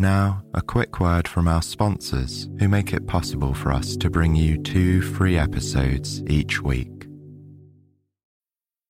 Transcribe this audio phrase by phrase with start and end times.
[0.00, 4.34] Now, a quick word from our sponsors who make it possible for us to bring
[4.34, 6.99] you two free episodes each week.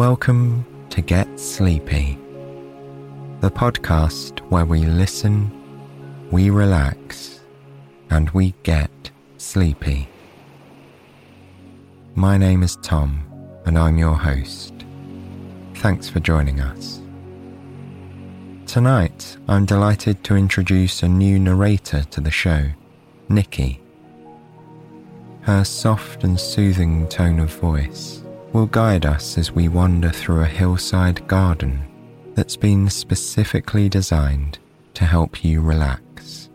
[0.00, 2.18] Welcome to Get Sleepy,
[3.42, 5.52] the podcast where we listen,
[6.30, 7.40] we relax,
[8.08, 10.08] and we get sleepy.
[12.14, 13.26] My name is Tom,
[13.66, 14.72] and I'm your host.
[15.74, 17.02] Thanks for joining us.
[18.64, 22.70] Tonight, I'm delighted to introduce a new narrator to the show,
[23.28, 23.82] Nikki.
[25.42, 28.19] Her soft and soothing tone of voice
[28.52, 31.86] will guide us as we wander through a hillside garden
[32.34, 34.58] that's been specifically designed
[34.94, 36.50] to help you relax.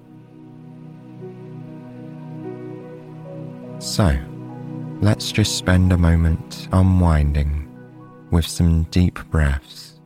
[3.80, 4.18] So,
[5.02, 7.62] let's just spend a moment unwinding
[8.32, 10.00] with some deep breaths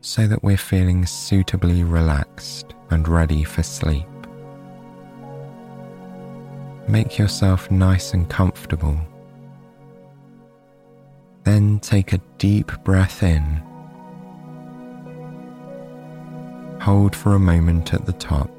[0.00, 4.06] so that we're feeling suitably relaxed and ready for sleep.
[6.88, 8.98] Make yourself nice and comfortable
[11.44, 13.42] then take a deep breath in.
[16.80, 18.50] Hold for a moment at the top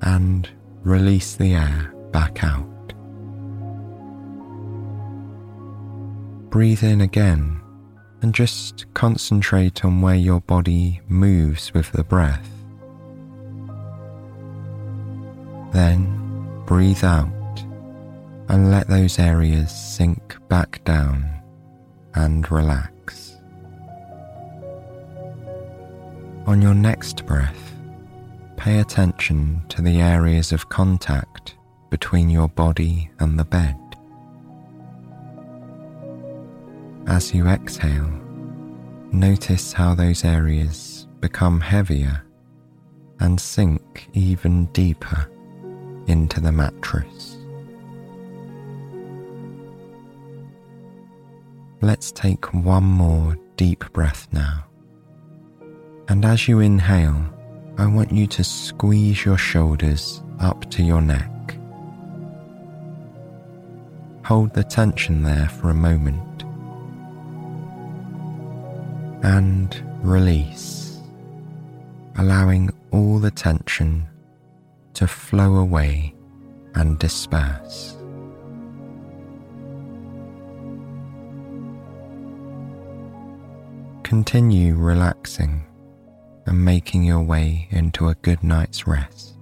[0.00, 0.48] and
[0.82, 2.68] release the air back out.
[6.50, 7.60] Breathe in again
[8.22, 12.48] and just concentrate on where your body moves with the breath.
[15.72, 17.28] Then breathe out
[18.48, 21.24] and let those areas sink back down
[22.14, 23.36] and relax.
[26.46, 27.74] On your next breath,
[28.56, 31.56] pay attention to the areas of contact
[31.90, 33.76] between your body and the bed.
[37.06, 38.10] As you exhale,
[39.12, 42.22] notice how those areas become heavier
[43.20, 45.30] and sink even deeper
[46.06, 47.33] into the mattress.
[51.84, 54.64] Let's take one more deep breath now.
[56.08, 57.22] And as you inhale,
[57.76, 61.58] I want you to squeeze your shoulders up to your neck.
[64.24, 66.44] Hold the tension there for a moment.
[69.22, 71.02] And release,
[72.16, 74.08] allowing all the tension
[74.94, 76.14] to flow away
[76.76, 77.93] and disperse.
[84.14, 85.64] Continue relaxing
[86.46, 89.34] and making your way into a good night's rest.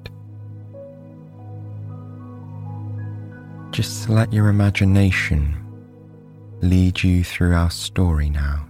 [3.71, 5.63] Just let your imagination
[6.63, 8.67] lead you through our story now,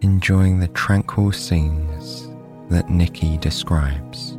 [0.00, 2.30] enjoying the tranquil scenes
[2.70, 4.38] that Nikki describes.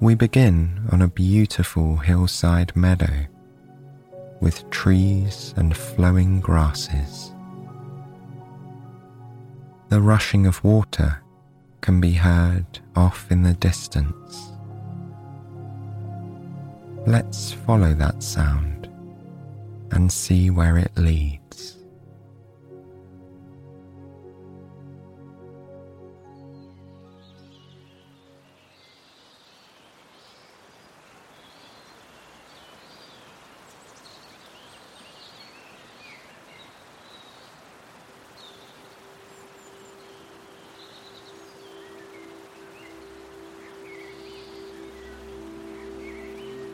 [0.00, 3.26] We begin on a beautiful hillside meadow
[4.40, 7.32] with trees and flowing grasses.
[9.88, 11.20] The rushing of water
[11.80, 14.52] can be heard off in the distance.
[17.06, 18.88] Let's follow that sound
[19.90, 21.39] and see where it leads.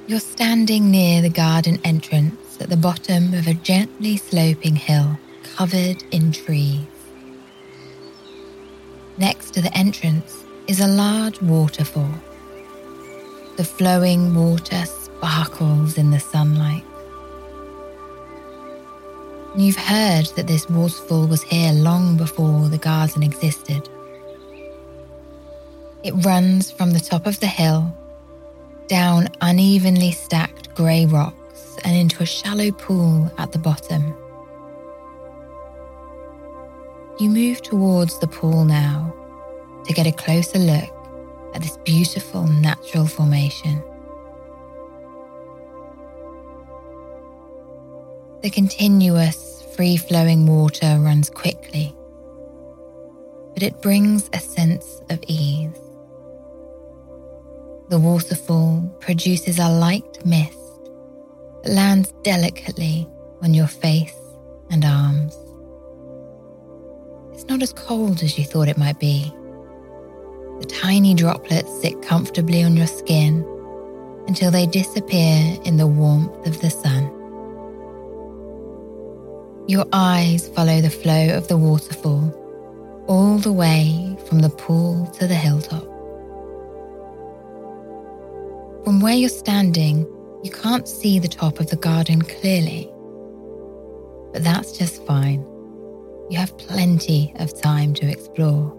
[0.08, 5.18] You're standing near the garden entrance at the bottom of a gently sloping hill
[5.56, 6.78] covered in trees.
[9.18, 12.14] Next to the entrance is a large waterfall.
[13.56, 16.84] The flowing water sparkles in the sunlight.
[19.56, 23.88] You've heard that this waterfall was here long before the garden existed.
[26.04, 27.92] It runs from the top of the hill,
[28.88, 34.14] down unevenly stacked grey rocks, and into a shallow pool at the bottom.
[37.18, 39.14] You move towards the pool now
[39.86, 40.90] to get a closer look
[41.54, 43.82] at this beautiful natural formation.
[48.42, 51.96] The continuous, free flowing water runs quickly,
[53.54, 55.85] but it brings a sense of ease.
[57.88, 60.58] The waterfall produces a light mist
[61.62, 63.08] that lands delicately
[63.42, 64.16] on your face
[64.70, 65.36] and arms.
[67.32, 69.32] It's not as cold as you thought it might be.
[70.58, 73.46] The tiny droplets sit comfortably on your skin
[74.26, 77.04] until they disappear in the warmth of the sun.
[79.68, 82.34] Your eyes follow the flow of the waterfall
[83.06, 85.95] all the way from the pool to the hilltop.
[88.86, 90.06] From where you're standing,
[90.44, 92.88] you can't see the top of the garden clearly.
[94.32, 95.40] But that's just fine.
[96.30, 98.72] You have plenty of time to explore.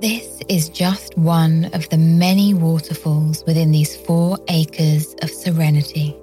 [0.00, 6.16] This is just one of the many waterfalls within these four acres of serenity.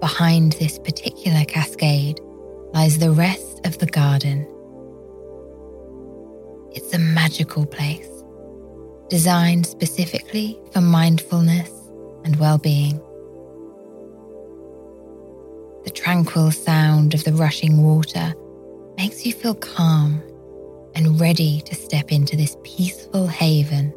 [0.00, 2.18] Behind this particular cascade
[2.72, 4.48] lies the rest of the garden.
[6.72, 8.08] It's a magical place,
[9.08, 11.70] designed specifically for mindfulness
[12.24, 13.00] and well being.
[15.84, 18.34] The tranquil sound of the rushing water
[18.96, 20.22] makes you feel calm
[20.94, 23.94] and ready to step into this peaceful haven.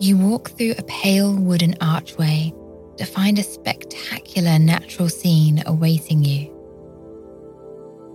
[0.00, 2.52] You walk through a pale wooden archway
[2.96, 6.48] to find a spectacular natural scene awaiting you.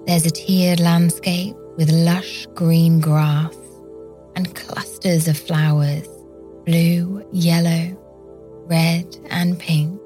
[0.06, 3.56] There's a tiered landscape with lush green grass
[4.36, 6.08] and clusters of flowers
[6.66, 7.98] blue, yellow,
[8.66, 9.98] red, and pink.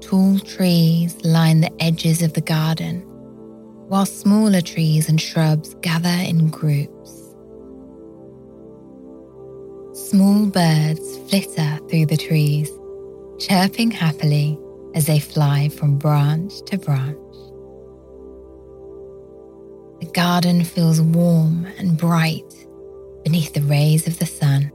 [0.00, 3.02] Tall trees line the edges of the garden,
[3.88, 7.10] while smaller trees and shrubs gather in groups.
[9.92, 12.70] Small birds flitter through the trees,
[13.38, 14.58] chirping happily
[14.94, 17.27] as they fly from branch to branch.
[20.18, 22.66] The garden feels warm and bright
[23.22, 24.72] beneath the rays of the sun.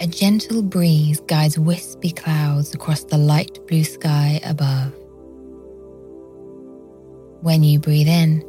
[0.00, 4.94] A gentle breeze guides wispy clouds across the light blue sky above.
[7.42, 8.42] When you breathe in,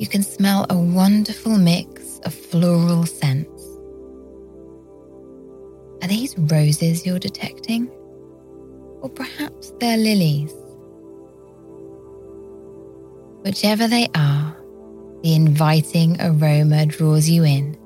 [0.00, 3.62] you can smell a wonderful mix of floral scents.
[6.02, 7.88] Are these roses you're detecting?
[9.00, 10.52] Or perhaps they're lilies?
[13.46, 14.56] Whichever they are,
[15.22, 17.78] the inviting aroma draws you in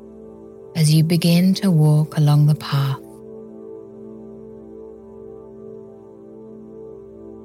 [0.74, 2.98] as you begin to walk along the path.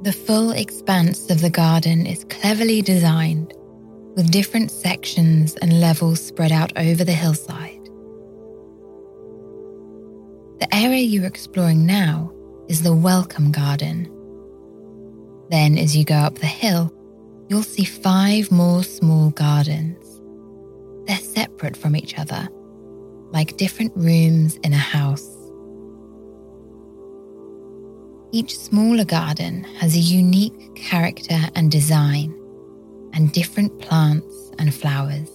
[0.06, 3.54] The full expanse of the garden is cleverly designed
[4.16, 7.84] with different sections and levels spread out over the hillside.
[10.62, 12.32] The area you're exploring now
[12.70, 14.10] is the Welcome Garden.
[15.50, 16.94] Then, as you go up the hill,
[17.50, 20.04] you'll see five more small gardens.
[21.08, 22.48] They're separate from each other,
[23.32, 25.30] like different rooms in a house.
[28.32, 32.34] Each smaller garden has a unique character and design
[33.14, 35.30] and different plants and flowers,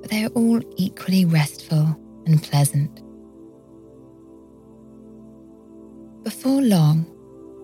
[0.00, 3.02] but they are all equally restful and pleasant.
[6.22, 7.06] Before long,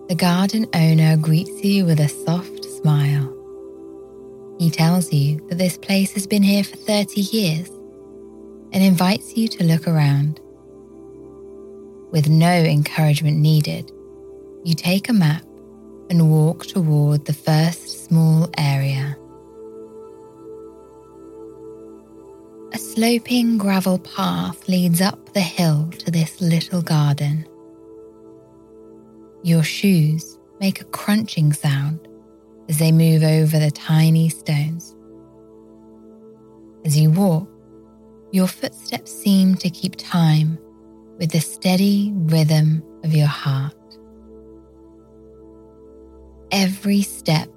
[0.07, 3.33] the garden owner greets you with a soft smile.
[4.59, 7.69] He tells you that this place has been here for 30 years
[8.71, 10.39] and invites you to look around.
[12.11, 13.91] With no encouragement needed,
[14.63, 15.43] you take a map
[16.09, 19.17] and walk toward the first small area.
[22.73, 27.47] A sloping gravel path leads up the hill to this little garden.
[29.43, 32.06] Your shoes make a crunching sound
[32.69, 34.95] as they move over the tiny stones.
[36.85, 37.49] As you walk,
[38.31, 40.57] your footsteps seem to keep time
[41.17, 43.73] with the steady rhythm of your heart.
[46.51, 47.49] Every step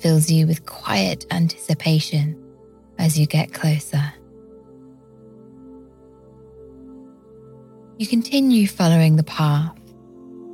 [0.00, 2.42] fills you with quiet anticipation
[2.98, 4.12] as you get closer.
[7.98, 9.76] You continue following the path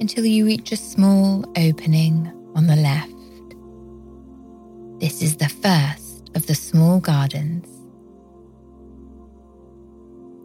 [0.00, 3.13] until you reach a small opening on the left.
[5.00, 7.68] This is the first of the small gardens.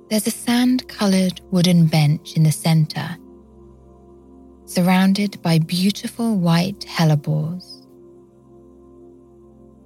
[0.10, 3.16] There's a sand coloured wooden bench in the centre,
[4.66, 7.86] surrounded by beautiful white hellebores.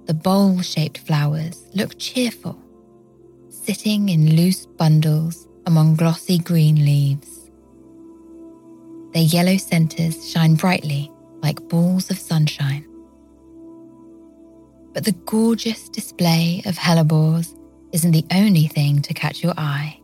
[0.06, 2.58] The bowl shaped flowers look cheerful,
[3.50, 7.50] sitting in loose bundles among glossy green leaves.
[9.12, 12.86] Their yellow centres shine brightly like balls of sunshine.
[14.94, 17.58] But the gorgeous display of hellebores
[17.92, 20.00] isn't the only thing to catch your eye.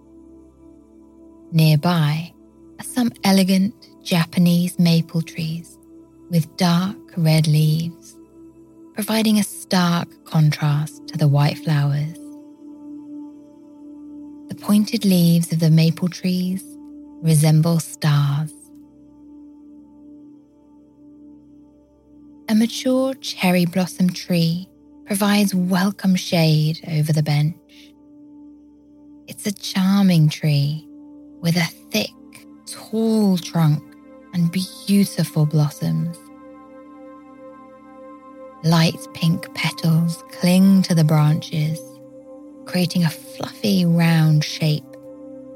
[1.52, 2.32] Nearby
[2.78, 5.78] are some elegant Japanese maple trees
[6.28, 8.16] with dark red leaves,
[8.94, 12.16] providing a stark contrast to the white flowers.
[14.48, 16.64] The pointed leaves of the maple trees
[17.22, 18.52] resemble stars.
[22.48, 24.68] A mature cherry blossom tree
[25.10, 27.56] provides welcome shade over the bench.
[29.26, 30.86] It's a charming tree
[31.40, 32.14] with a thick,
[32.64, 33.82] tall trunk
[34.34, 36.16] and beautiful blossoms.
[38.62, 41.80] Light pink petals cling to the branches,
[42.66, 44.84] creating a fluffy round shape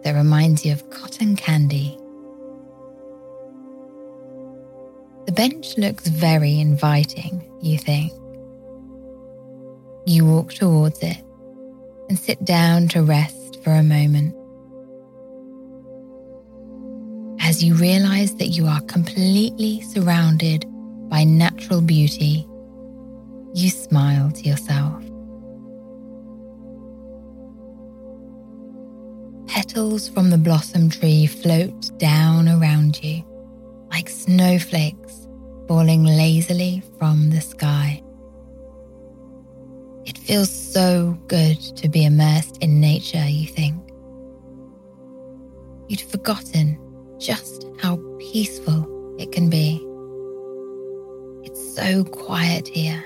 [0.03, 1.97] that reminds you of cotton candy.
[5.27, 8.13] The bench looks very inviting, you think.
[10.07, 11.17] You walk towards it
[12.09, 14.35] and sit down to rest for a moment.
[17.41, 20.67] As you realize that you are completely surrounded
[21.09, 22.47] by natural beauty,
[23.55, 25.03] you smile to yourself.
[29.47, 33.25] Petals from the blossom tree float down around you
[33.91, 35.29] like snowflakes
[35.69, 38.04] falling lazily from the sky.
[40.25, 43.77] Feels so good to be immersed in nature, you think.
[45.87, 46.79] You'd forgotten
[47.19, 49.87] just how peaceful it can be.
[51.43, 53.05] It's so quiet here.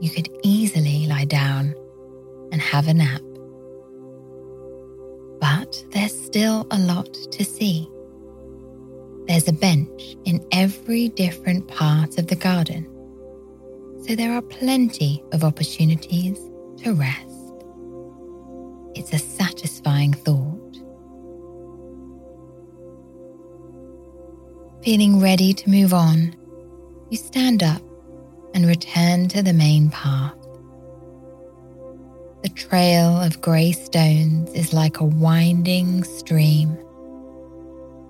[0.00, 1.72] You could easily lie down
[2.50, 3.22] and have a nap.
[5.40, 7.88] But there's still a lot to see.
[9.28, 12.92] There's a bench in every different part of the garden
[14.06, 16.38] so there are plenty of opportunities
[16.78, 17.26] to rest.
[18.94, 20.76] It's a satisfying thought.
[24.84, 26.36] Feeling ready to move on,
[27.10, 27.82] you stand up
[28.54, 30.34] and return to the main path.
[32.44, 36.78] The trail of grey stones is like a winding stream.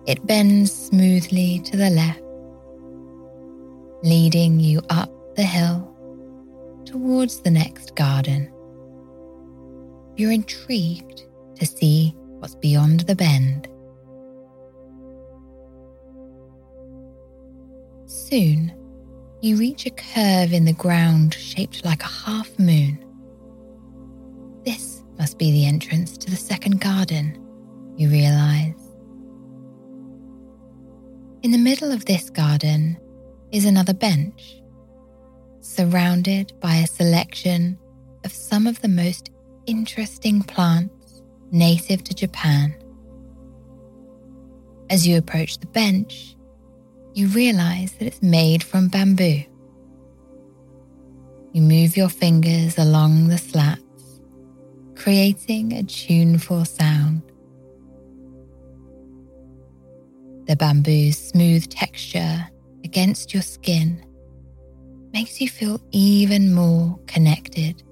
[0.06, 2.20] It bends smoothly to the left,
[4.02, 5.92] leading you up the hill
[6.84, 8.52] towards the next garden.
[10.16, 11.22] You're intrigued
[11.56, 13.68] to see what's beyond the bend.
[18.06, 18.72] Soon,
[19.42, 23.04] you reach a curve in the ground shaped like a half moon.
[24.64, 27.38] This must be the entrance to the second garden,
[27.96, 28.74] you realize.
[31.42, 32.98] In the middle of this garden
[33.52, 34.60] is another bench
[35.76, 37.78] surrounded by a selection
[38.24, 39.30] of some of the most
[39.66, 42.74] interesting plants native to Japan.
[44.88, 46.34] As you approach the bench,
[47.12, 49.42] you realize that it's made from bamboo.
[51.52, 54.20] You move your fingers along the slats,
[54.94, 57.20] creating a tuneful sound.
[60.46, 62.48] The bamboo's smooth texture
[62.82, 64.05] against your skin
[65.16, 67.82] makes you feel even more connected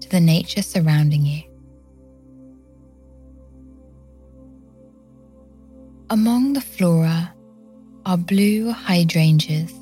[0.00, 1.40] to the nature surrounding you.
[6.10, 7.32] Among the flora
[8.04, 9.72] are blue hydrangeas,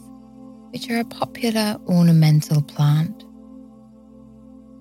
[0.73, 3.25] which are a popular ornamental plant.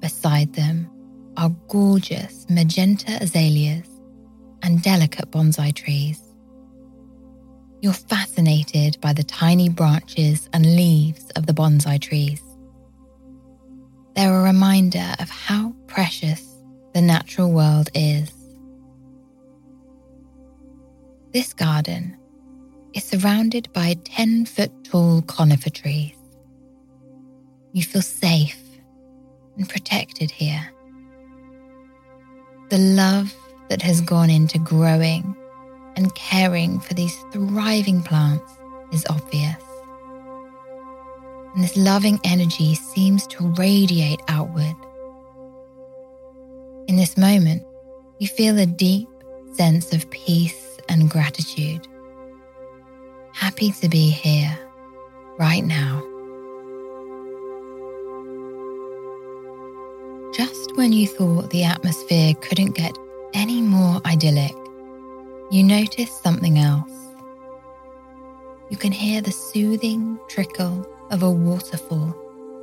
[0.01, 0.89] Beside them
[1.37, 3.87] are gorgeous magenta azaleas
[4.63, 6.19] and delicate bonsai trees.
[7.81, 12.39] You're fascinated by the tiny branches and leaves of the bonsai trees.
[14.15, 16.47] They're a reminder of how precious
[16.93, 18.31] the natural world is.
[21.33, 22.15] This garden
[22.93, 26.15] is surrounded by 10 foot tall conifer trees.
[27.71, 28.61] You feel safe
[29.57, 30.71] and protected here.
[32.69, 33.33] The love
[33.69, 35.35] that has gone into growing
[36.01, 38.51] and caring for these thriving plants
[38.91, 39.61] is obvious.
[41.53, 44.75] And this loving energy seems to radiate outward.
[46.87, 47.63] In this moment,
[48.17, 49.07] you feel a deep
[49.53, 51.87] sense of peace and gratitude.
[53.33, 54.57] Happy to be here
[55.37, 56.01] right now.
[60.33, 62.97] Just when you thought the atmosphere couldn't get
[63.33, 64.55] any more idyllic,
[65.51, 66.89] you notice something else.
[68.69, 72.15] You can hear the soothing trickle of a waterfall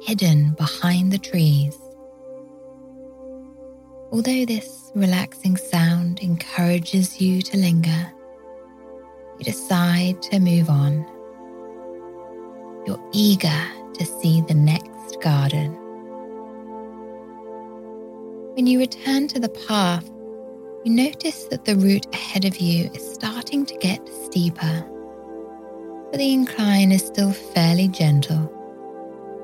[0.02, 1.76] hidden behind the trees.
[4.10, 8.10] Although this relaxing sound encourages you to linger,
[9.38, 11.04] you decide to move on.
[12.86, 15.72] You're eager to see the next garden.
[18.54, 20.08] When you return to the path,
[20.88, 24.86] you notice that the route ahead of you is starting to get steeper,
[26.10, 28.50] but the incline is still fairly gentle,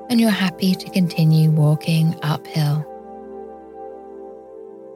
[0.09, 2.83] and you're happy to continue walking uphill.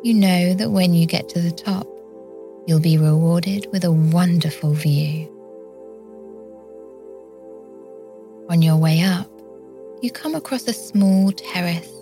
[0.02, 1.88] You know that when you get to the top,
[2.66, 5.28] you'll be rewarded with a wonderful view.
[8.50, 9.30] On your way up,
[10.02, 11.94] you come across a small terrace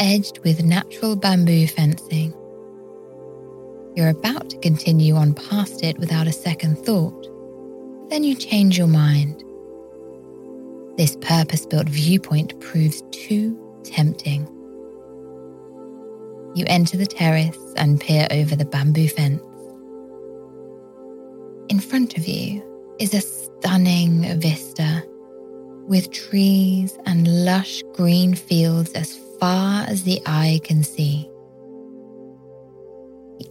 [0.00, 2.34] edged with natural bamboo fencing.
[3.94, 7.28] You're about to continue on past it without a second thought,
[8.10, 9.44] then you change your mind.
[10.96, 14.48] This purpose built viewpoint proves too tempting.
[16.54, 19.42] You enter the terrace and peer over the bamboo fence.
[21.68, 22.62] In front of you
[22.98, 25.04] is a stunning vista
[25.86, 31.28] with trees and lush green fields as far as the eye can see.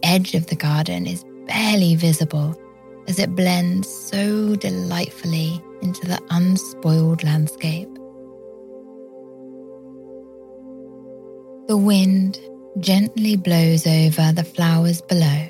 [0.04, 2.56] Edge of the garden is barely visible
[3.08, 7.88] as it blends so delightfully into the unspoiled landscape.
[11.66, 12.38] The wind
[12.78, 15.48] gently blows over the flowers below,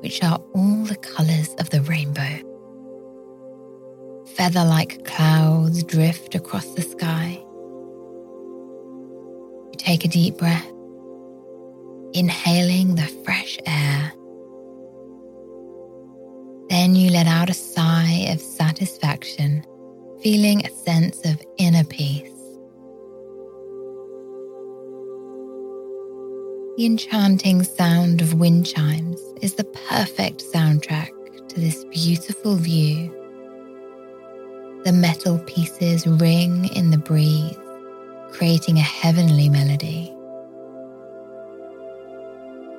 [0.00, 2.46] which are all the colours of the rainbow.
[4.36, 7.42] Feather like clouds drift across the sky
[9.80, 10.70] take a deep breath,
[12.12, 14.12] inhaling the fresh air.
[16.68, 19.64] Then you let out a sigh of satisfaction,
[20.22, 22.30] feeling a sense of inner peace.
[26.76, 31.10] The enchanting sound of wind chimes is the perfect soundtrack
[31.48, 33.14] to this beautiful view.
[34.84, 37.58] The metal pieces ring in the breeze,
[38.32, 40.14] creating a heavenly melody.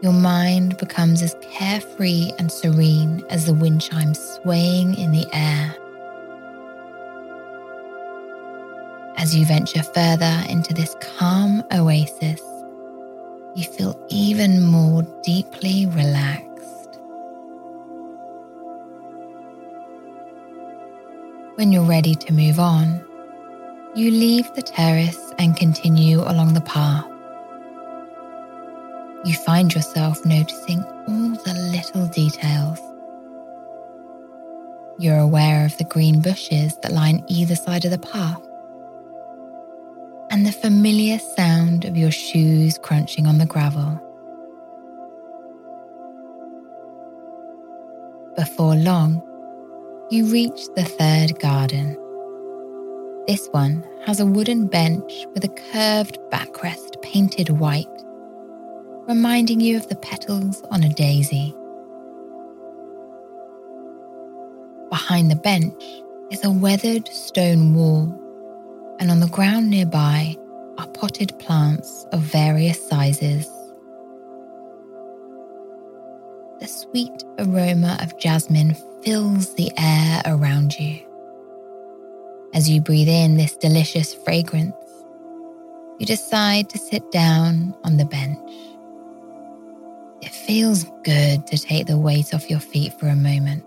[0.01, 5.75] Your mind becomes as carefree and serene as the wind chimes swaying in the air.
[9.17, 12.41] As you venture further into this calm oasis,
[13.53, 16.99] you feel even more deeply relaxed.
[21.55, 23.05] When you're ready to move on,
[23.93, 27.10] you leave the terrace and continue along the path.
[29.23, 32.79] You find yourself noticing all the little details.
[34.97, 38.41] You're aware of the green bushes that line either side of the path
[40.31, 43.99] and the familiar sound of your shoes crunching on the gravel.
[48.35, 49.21] Before long,
[50.09, 51.97] you reach the third garden.
[53.27, 57.87] This one has a wooden bench with a curved backrest painted white,
[59.07, 61.55] reminding you of the petals on a daisy.
[64.89, 65.83] Behind the bench
[66.29, 68.17] is a weathered stone wall,
[68.99, 70.35] and on the ground nearby
[70.77, 73.47] are potted plants of various sizes.
[76.59, 80.99] The sweet aroma of jasmine fills the air around you.
[82.53, 84.75] As you breathe in this delicious fragrance,
[85.99, 88.39] you decide to sit down on the bench.
[90.51, 93.63] Feels good to take the weight off your feet for a moment.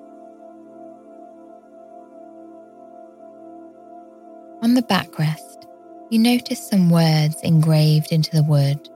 [4.61, 5.67] On the backrest,
[6.11, 8.87] you notice some words engraved into the wood.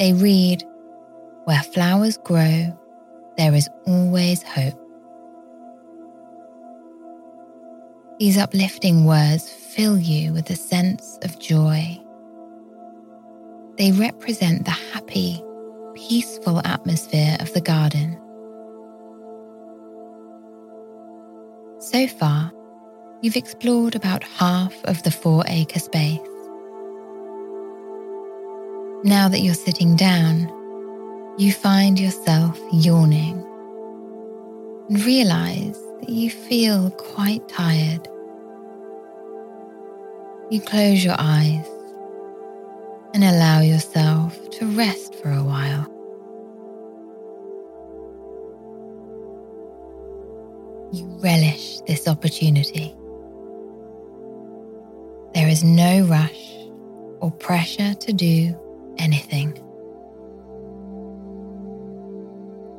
[0.00, 0.64] They read,
[1.44, 2.76] Where flowers grow,
[3.36, 4.74] there is always hope.
[8.18, 11.96] These uplifting words fill you with a sense of joy.
[13.78, 15.43] They represent the happy,
[15.94, 18.18] peaceful atmosphere of the garden.
[21.78, 22.52] So far,
[23.22, 26.20] you've explored about half of the four acre space.
[29.04, 30.48] Now that you're sitting down,
[31.38, 33.44] you find yourself yawning
[34.88, 38.08] and realize that you feel quite tired.
[40.50, 41.73] You close your eyes
[43.14, 45.86] and allow yourself to rest for a while.
[50.92, 52.92] You relish this opportunity.
[55.32, 56.56] There is no rush
[57.20, 58.54] or pressure to do
[58.98, 59.56] anything.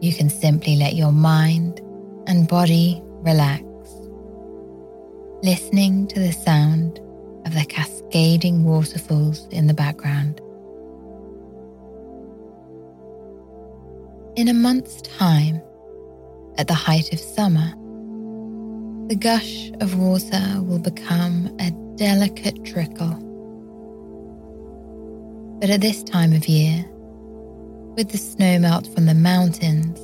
[0.01, 1.79] You can simply let your mind
[2.27, 3.63] and body relax,
[5.41, 6.99] listening to the sound
[7.45, 10.41] of the cascading waterfalls in the background.
[14.35, 15.61] In a month's time,
[16.57, 17.69] at the height of summer,
[19.07, 23.25] the gush of water will become a delicate trickle
[25.59, 26.85] but at this time of year,
[27.95, 29.97] with the snow melt from the mountains,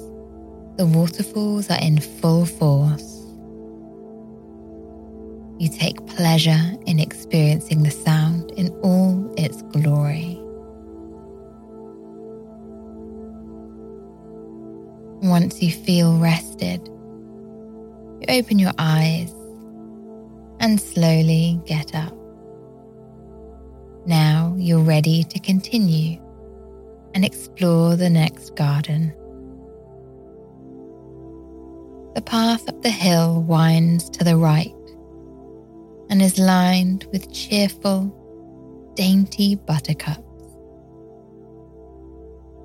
[0.78, 3.11] the waterfalls are in full force.
[5.62, 10.40] You take pleasure in experiencing the sound in all its glory.
[15.22, 19.32] Once you feel rested, you open your eyes
[20.60, 22.18] and slowly get up.
[24.08, 26.20] Now you're ready to continue
[27.14, 29.14] and explore the next garden.
[32.16, 34.74] The path up the hill winds to the right
[36.12, 38.06] and is lined with cheerful,
[38.96, 40.22] dainty buttercups.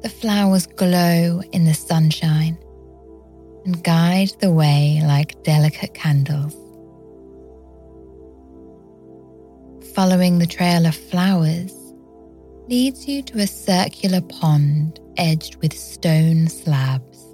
[0.02, 2.58] The flowers glow in the sunshine
[3.64, 6.54] and guide the way like delicate candles.
[9.96, 11.72] following the trail of flowers
[12.68, 17.24] leads you to a circular pond edged with stone slabs.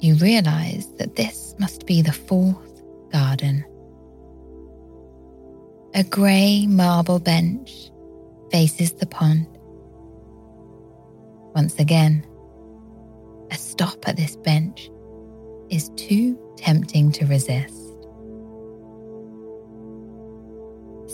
[0.00, 3.64] You realize that this must be the fourth garden.
[5.94, 7.90] A grey marble bench
[8.50, 9.46] faces the pond.
[11.54, 12.26] Once again,
[13.50, 14.90] a stop at this bench
[15.68, 17.76] is too tempting to resist.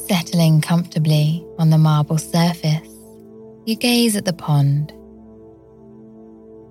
[0.07, 2.95] Settling comfortably on the marble surface,
[3.67, 4.93] you gaze at the pond.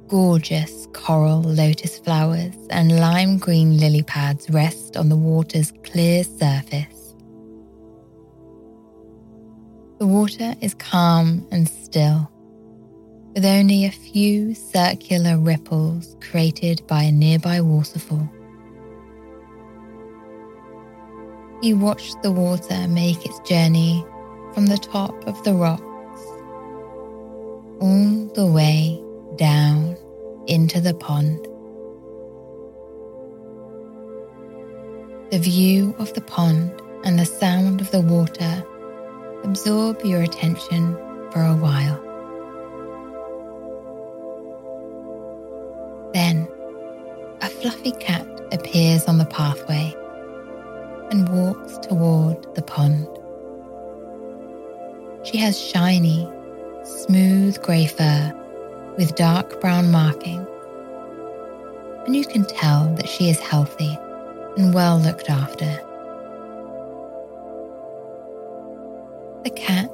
[0.08, 6.97] Gorgeous coral lotus flowers and lime green lily pads rest on the water's clear surface.
[10.00, 12.30] The water is calm and still,
[13.34, 18.32] with only a few circular ripples created by a nearby waterfall.
[21.64, 24.06] You watch the water make its journey
[24.54, 25.82] from the top of the rocks
[27.82, 29.02] all the way
[29.36, 29.98] down
[30.46, 31.44] into the pond.
[35.32, 36.72] The view of the pond
[37.04, 38.64] and the sound of the water
[39.48, 40.94] absorb your attention
[41.32, 41.98] for a while.
[46.14, 46.50] Then,
[47.42, 49.96] a fluffy cat appears on the pathway
[51.12, 53.08] and walks toward the pond.
[55.24, 56.30] She has shiny,
[56.84, 58.34] smooth grey fur
[58.98, 60.46] with dark brown markings,
[62.06, 63.98] and you can tell that she is healthy
[64.58, 65.87] and well looked after.
[69.48, 69.90] The cat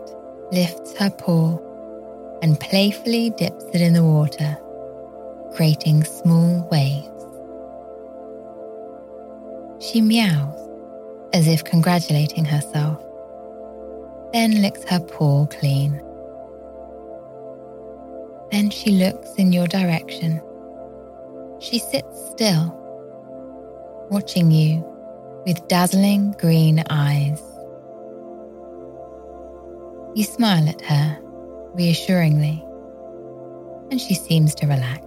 [0.51, 1.59] lifts her paw
[2.41, 4.57] and playfully dips it in the water,
[5.53, 7.07] creating small waves.
[9.79, 10.57] She meows
[11.33, 12.99] as if congratulating herself,
[14.33, 16.01] then licks her paw clean.
[18.49, 20.41] Then she looks in your direction.
[21.59, 22.75] She sits still,
[24.09, 24.83] watching you
[25.45, 27.52] with dazzling green eyes.
[30.15, 31.19] You smile at her
[31.73, 32.63] reassuringly,
[33.89, 35.04] and she seems to relax.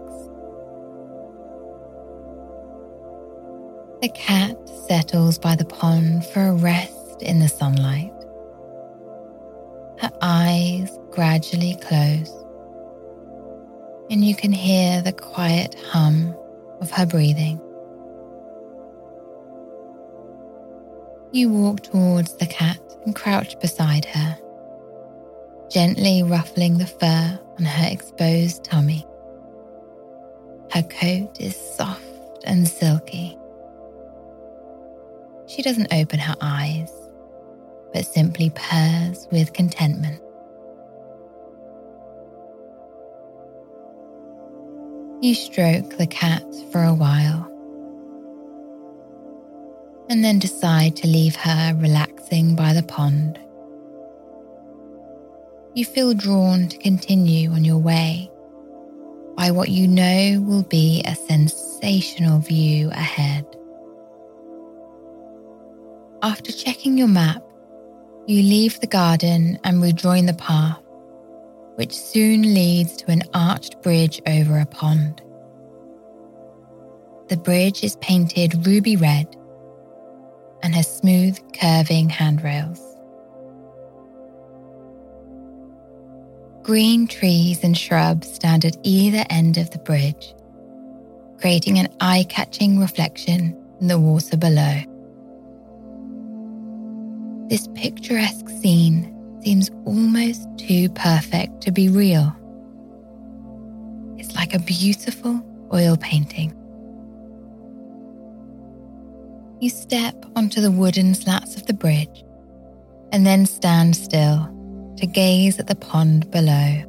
[4.02, 4.56] The cat
[4.88, 8.12] settles by the pond for a rest in the sunlight.
[10.00, 12.32] Her eyes gradually close,
[14.10, 16.36] and you can hear the quiet hum
[16.80, 17.60] of her breathing.
[21.32, 24.38] You walk towards the cat and crouch beside her,
[25.70, 29.06] gently ruffling the fur on her exposed tummy.
[30.72, 32.02] Her coat is soft
[32.44, 33.36] and silky.
[35.46, 36.92] She doesn't open her eyes,
[37.92, 40.20] but simply purrs with contentment.
[45.20, 47.50] You stroke the cat for a while
[50.08, 53.40] and then decide to leave her relaxing by the pond.
[55.76, 58.30] You feel drawn to continue on your way
[59.36, 63.44] by what you know will be a sensational view ahead.
[66.22, 67.42] After checking your map,
[68.26, 70.80] you leave the garden and rejoin the path,
[71.74, 75.20] which soon leads to an arched bridge over a pond.
[77.28, 79.36] The bridge is painted ruby red
[80.62, 82.85] and has smooth, curving handrails.
[86.66, 90.34] Green trees and shrubs stand at either end of the bridge,
[91.38, 94.74] creating an eye catching reflection in the water below.
[97.48, 102.34] This picturesque scene seems almost too perfect to be real.
[104.18, 105.40] It's like a beautiful
[105.72, 106.50] oil painting.
[109.60, 112.24] You step onto the wooden slats of the bridge
[113.12, 114.52] and then stand still
[114.96, 116.82] to gaze at the pond below.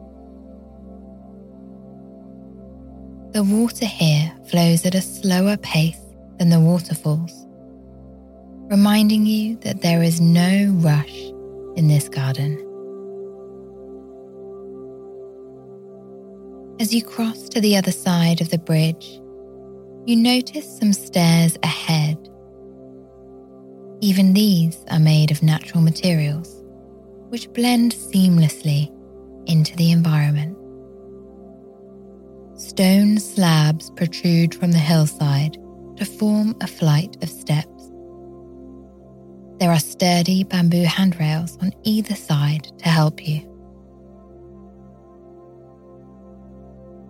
[3.32, 6.00] The water here flows at a slower pace
[6.40, 7.46] than the waterfalls,
[8.70, 11.20] reminding you that there is no rush
[11.76, 12.64] in this garden.
[16.80, 19.20] As you cross to the other side of the bridge,
[20.06, 22.18] you notice some stairs ahead.
[24.00, 26.57] Even these are made of natural materials
[27.30, 28.92] which blend seamlessly
[29.48, 30.58] into the environment.
[32.60, 35.58] Stone slabs protrude from the hillside
[35.98, 37.92] to form a flight of steps.
[39.60, 43.42] There are sturdy bamboo handrails on either side to help you.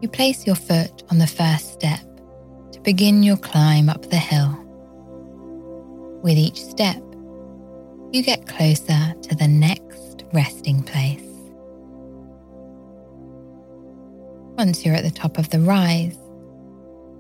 [0.01, 1.99] You place your foot on the first step
[2.71, 4.56] to begin your climb up the hill.
[6.23, 7.01] With each step,
[8.12, 11.22] you get closer to the next resting place.
[14.58, 16.18] Once you're at the top of the rise,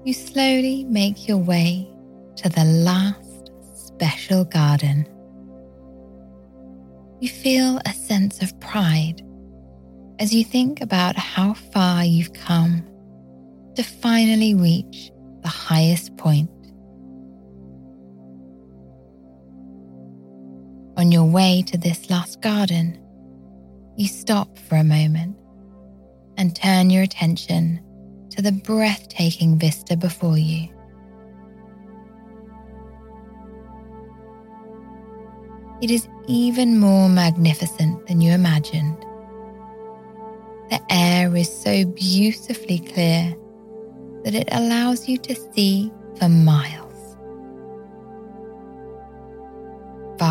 [0.03, 1.87] you slowly make your way
[2.37, 5.07] to the last special garden.
[7.19, 9.21] You feel a sense of pride
[10.19, 12.83] as you think about how far you've come
[13.75, 16.49] to finally reach the highest point.
[20.97, 22.97] On your way to this last garden,
[23.97, 25.37] you stop for a moment
[26.37, 27.79] and turn your attention
[28.31, 30.67] to the breathtaking vista before you.
[35.83, 38.97] It is even more magnificent than you imagined.
[40.71, 43.35] The air is so beautifully clear
[44.23, 46.86] that it allows you to see for miles.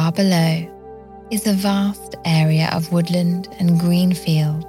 [0.07, 4.64] Far below is a vast area of woodland and green fields.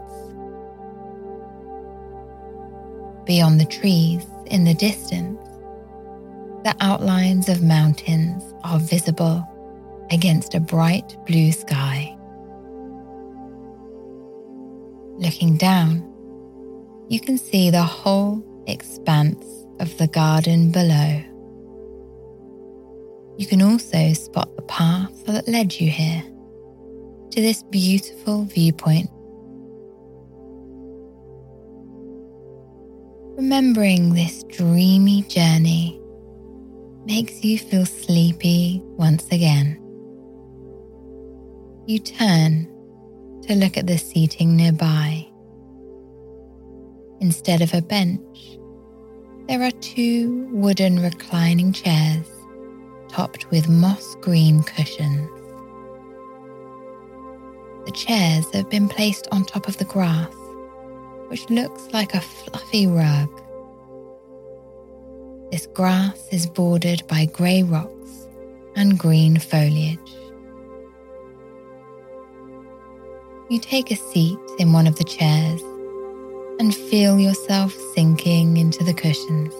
[3.23, 5.39] Beyond the trees, in the distance,
[6.63, 9.47] the outlines of mountains are visible
[10.09, 12.17] against a bright blue sky.
[15.19, 16.01] Looking down,
[17.09, 19.45] you can see the whole expanse
[19.79, 21.21] of the garden below.
[23.37, 29.11] You can also spot the path that led you here to this beautiful viewpoint.
[33.37, 36.01] Remembering this dreamy journey
[37.05, 39.79] makes you feel sleepy once again.
[41.85, 42.67] You turn
[43.43, 45.27] to look at the seating nearby.
[47.21, 48.57] Instead of a bench,
[49.47, 52.27] there are two wooden reclining chairs
[53.09, 55.29] topped with moss green cushions.
[57.85, 60.33] The chairs have been placed on top of the grass,
[61.29, 63.29] which looks like a fluffy rug.
[65.51, 68.27] This grass is bordered by grey rocks
[68.75, 70.13] and green foliage.
[73.49, 75.61] You take a seat in one of the chairs
[76.59, 79.53] and feel yourself sinking into the cushions,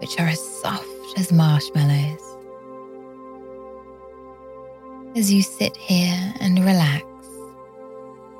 [0.00, 0.86] which are as soft
[1.18, 2.29] as marshmallows.
[5.16, 7.04] As you sit here and relax,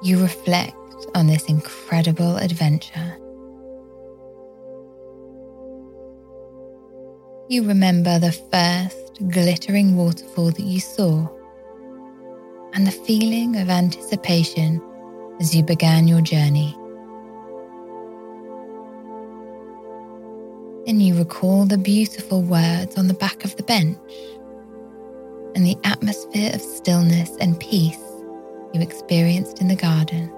[0.02, 0.76] you reflect
[1.16, 3.16] on this incredible adventure.
[7.48, 11.26] You remember the first glittering waterfall that you saw
[12.72, 14.80] and the feeling of anticipation
[15.40, 16.76] as you began your journey.
[20.87, 23.98] Then you recall the beautiful words on the back of the bench
[25.61, 28.01] and the atmosphere of stillness and peace
[28.73, 30.33] you experienced in the garden.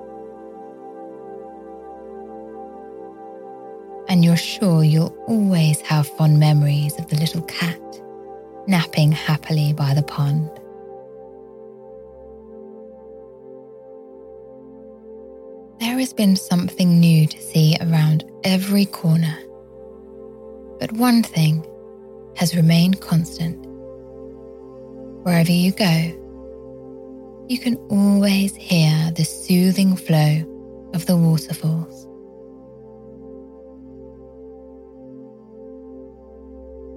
[4.09, 7.81] And you're sure you'll always have fond memories of the little cat
[8.67, 10.51] napping happily by the pond.
[15.79, 19.39] There has been something new to see around every corner.
[20.81, 21.65] But one thing
[22.35, 23.69] has remained constant.
[25.23, 26.19] Wherever you go,
[27.49, 32.09] you can always hear the soothing flow of the waterfalls.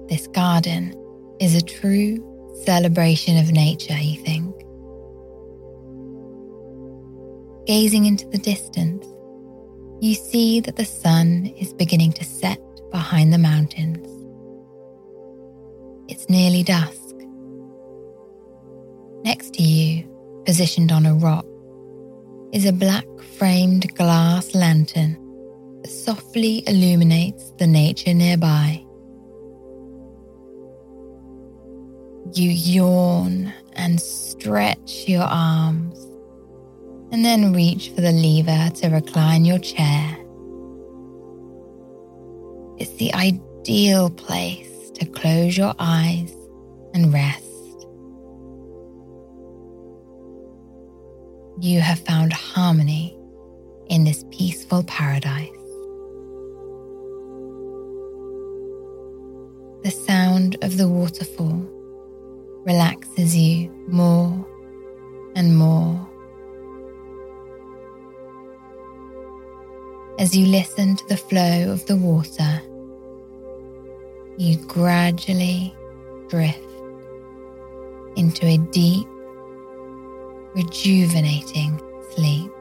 [0.08, 0.94] This garden
[1.40, 2.18] is a true
[2.64, 4.54] celebration of nature, you think.
[7.66, 9.04] Gazing into the distance,
[10.00, 12.60] you see that the sun is beginning to set
[12.90, 14.06] behind the mountains.
[16.08, 17.05] It's nearly dusk.
[19.26, 20.04] Next to you,
[20.46, 21.44] positioned on a rock,
[22.52, 23.04] is a black
[23.36, 25.18] framed glass lantern
[25.82, 28.84] that softly illuminates the nature nearby.
[32.34, 35.98] You yawn and stretch your arms
[37.10, 40.16] and then reach for the lever to recline your chair.
[42.78, 46.32] It's the ideal place to close your eyes
[46.94, 47.45] and rest.
[51.66, 53.18] You have found harmony
[53.88, 55.50] in this peaceful paradise.
[59.82, 61.68] The sound of the waterfall
[62.64, 64.46] relaxes you more
[65.34, 66.08] and more.
[70.20, 72.62] As you listen to the flow of the water,
[74.38, 75.74] you gradually
[76.28, 76.60] drift
[78.14, 79.08] into a deep,
[80.56, 81.78] rejuvenating
[82.14, 82.55] sleep.